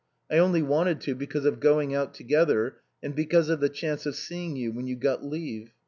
[0.31, 4.15] I only wanted to because of going out together and because of the chance of
[4.15, 5.75] seeing you when you got leave.